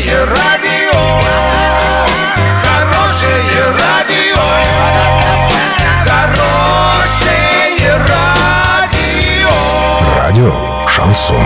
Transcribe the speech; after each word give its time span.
Хорошее 0.00 0.24
радио, 0.24 0.98
хорошее 2.62 3.64
радио, 3.78 4.40
хорошее 6.06 7.96
радио. 8.08 9.50
Радио 10.16 10.52
«Шансон». 10.88 11.36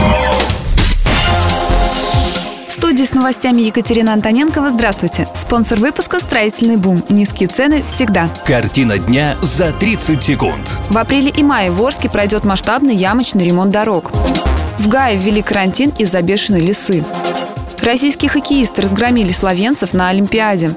В 2.68 2.72
студии 2.72 3.02
с 3.02 3.12
новостями 3.12 3.62
Екатерина 3.62 4.12
Антоненкова. 4.12 4.70
Здравствуйте. 4.70 5.26
Спонсор 5.34 5.80
выпуска 5.80 6.20
«Строительный 6.20 6.76
бум». 6.76 7.02
Низкие 7.08 7.48
цены 7.48 7.82
всегда. 7.82 8.28
Картина 8.46 8.98
дня 8.98 9.36
за 9.42 9.72
30 9.72 10.22
секунд. 10.22 10.80
В 10.90 10.98
апреле 10.98 11.30
и 11.30 11.42
мае 11.42 11.72
в 11.72 11.82
Орске 11.82 12.08
пройдет 12.08 12.44
масштабный 12.44 12.94
ямочный 12.94 13.44
ремонт 13.44 13.72
дорог. 13.72 14.12
В 14.78 14.88
Гае 14.88 15.16
ввели 15.16 15.42
карантин 15.42 15.92
из-за 15.98 16.22
бешеной 16.22 16.60
лисы. 16.60 17.04
Российские 17.84 18.30
хоккеисты 18.30 18.80
разгромили 18.80 19.30
словенцев 19.30 19.92
на 19.92 20.08
Олимпиаде. 20.08 20.74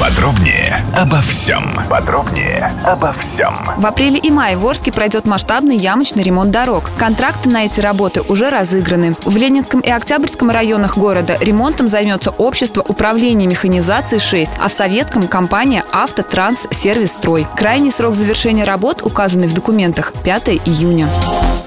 Подробнее 0.00 0.84
обо 0.96 1.20
всем. 1.20 1.80
Подробнее 1.88 2.72
обо 2.82 3.12
всем. 3.12 3.54
В 3.76 3.86
апреле 3.86 4.18
и 4.18 4.28
мае 4.32 4.56
в 4.56 4.66
Орске 4.66 4.90
пройдет 4.90 5.24
масштабный 5.24 5.76
ямочный 5.76 6.24
ремонт 6.24 6.50
дорог. 6.50 6.90
Контракты 6.98 7.48
на 7.48 7.64
эти 7.64 7.78
работы 7.78 8.22
уже 8.22 8.50
разыграны. 8.50 9.14
В 9.24 9.36
Ленинском 9.36 9.78
и 9.78 9.90
Октябрьском 9.90 10.50
районах 10.50 10.98
города 10.98 11.36
ремонтом 11.40 11.86
займется 11.86 12.30
общество 12.30 12.82
управления 12.82 13.46
механизации 13.46 14.18
6, 14.18 14.50
а 14.60 14.66
в 14.66 14.72
Советском– 14.72 15.28
компания 15.28 15.84
«Автотранс 15.92 16.66
Сервис 16.72 17.12
Строй». 17.12 17.46
Крайний 17.56 17.92
срок 17.92 18.16
завершения 18.16 18.64
работ, 18.64 19.04
указанный 19.04 19.46
в 19.46 19.54
документах– 19.54 20.12
5 20.24 20.48
июня. 20.64 21.06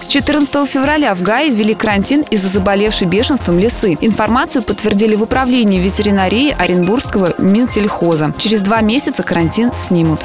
С 0.05 0.07
14 0.07 0.69
февраля 0.69 1.15
в 1.15 1.23
Гае 1.23 1.49
ввели 1.49 1.73
карантин 1.73 2.21
из-за 2.29 2.47
заболевшей 2.47 3.07
бешенством 3.07 3.57
лисы. 3.57 3.97
Информацию 4.01 4.61
подтвердили 4.61 5.15
в 5.15 5.23
управлении 5.23 5.79
ветеринарии 5.79 6.55
Оренбургского 6.55 7.33
Минсельхоза. 7.39 8.31
Через 8.37 8.61
два 8.61 8.81
месяца 8.81 9.23
карантин 9.23 9.71
снимут. 9.75 10.21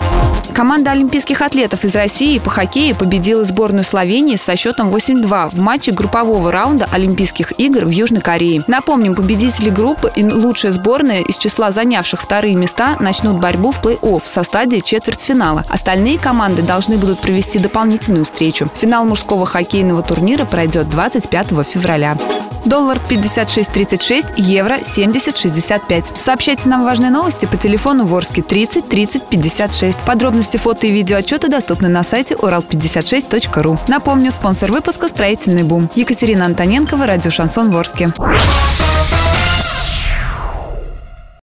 Команда 0.53 0.91
олимпийских 0.91 1.41
атлетов 1.41 1.85
из 1.87 1.95
России 1.95 2.39
по 2.39 2.51
хоккею 2.51 2.95
победила 2.95 3.45
сборную 3.47 3.85
Словении 3.85 4.37
со 4.37 4.55
счетом 4.57 4.91
8-2 4.91 5.57
в 5.57 5.61
матче 5.61 5.93
группового 5.93 6.53
раунда 6.53 6.87
Олимпийских 6.93 7.59
игр 7.59 7.87
в 7.87 7.91
Южной 7.91 8.21
Корее. 8.21 8.63
Напомним, 8.67 9.15
победители 9.15 9.71
группы 9.71 10.13
и 10.15 10.23
лучшая 10.23 10.73
сборная 10.73 11.23
из 11.23 11.39
числа 11.39 11.71
занявших 11.71 12.21
вторые 12.21 12.55
места 12.55 12.99
начнут 13.01 13.37
борьбу 13.37 13.71
в 13.71 13.81
плей-офф 13.81 14.21
со 14.25 14.43
стадии 14.43 14.83
четвертьфинала. 14.85 15.65
Остальные 15.71 16.19
команды 16.19 16.61
должны 16.61 16.99
будут 16.99 17.21
провести 17.21 17.59
дополнительную 17.59 18.27
встречу. 18.27 18.69
Финал 18.77 19.07
мужского 19.07 19.47
хоккейного 19.71 20.03
турнира 20.03 20.45
пройдет 20.45 20.91
25 20.91 21.65
февраля. 21.65 22.17
Доллар 22.65 22.99
56.36, 23.09 24.35
евро 24.37 24.79
70.65. 24.79 26.21
Сообщайте 26.21 26.69
нам 26.69 26.85
важные 26.85 27.11
новости 27.11 27.47
по 27.47 27.57
телефону 27.57 28.05
Ворске 28.05 28.43
30 28.43 28.89
30 28.89 29.27
56. 29.29 30.01
Подробности 30.01 30.57
фото 30.57 30.89
и 30.89 30.91
видео 30.91 31.19
отчеты 31.19 31.49
доступны 31.49 31.89
на 31.89 32.03
сайте 32.03 32.35
урал56.ру. 32.35 33.79
Напомню, 33.87 34.33
спонсор 34.33 34.73
выпуска 34.73 35.07
«Строительный 35.09 35.63
бум». 35.63 35.89
Екатерина 35.95 36.47
Антоненкова, 36.47 37.07
радио 37.07 37.31
«Шансон 37.31 37.71
Ворске». 37.71 38.13